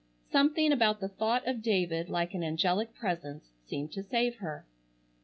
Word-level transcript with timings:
Something 0.31 0.71
about 0.71 0.99
the 0.99 1.09
thought 1.09 1.47
of 1.47 1.61
David 1.61 2.09
like 2.09 2.33
an 2.33 2.43
angelic 2.43 2.95
presence 2.95 3.51
seemed 3.67 3.91
to 3.91 4.01
save 4.01 4.37
her. 4.37 4.65